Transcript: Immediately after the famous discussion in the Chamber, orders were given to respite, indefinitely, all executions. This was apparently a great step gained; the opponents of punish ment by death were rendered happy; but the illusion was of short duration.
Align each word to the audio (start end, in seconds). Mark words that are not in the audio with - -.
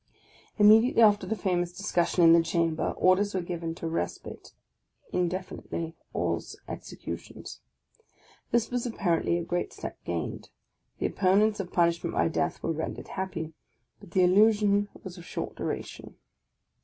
Immediately 0.57 1.03
after 1.03 1.27
the 1.27 1.35
famous 1.35 1.71
discussion 1.77 2.23
in 2.23 2.33
the 2.33 2.41
Chamber, 2.41 2.95
orders 2.97 3.35
were 3.35 3.41
given 3.41 3.75
to 3.75 3.87
respite, 3.87 4.51
indefinitely, 5.13 5.95
all 6.11 6.41
executions. 6.67 7.59
This 8.49 8.71
was 8.71 8.87
apparently 8.87 9.37
a 9.37 9.43
great 9.43 9.71
step 9.73 10.03
gained; 10.03 10.49
the 10.97 11.05
opponents 11.05 11.59
of 11.59 11.71
punish 11.71 12.03
ment 12.03 12.15
by 12.15 12.29
death 12.29 12.63
were 12.63 12.71
rendered 12.71 13.09
happy; 13.09 13.53
but 13.99 14.09
the 14.09 14.23
illusion 14.23 14.89
was 15.03 15.19
of 15.19 15.25
short 15.25 15.55
duration. 15.55 16.15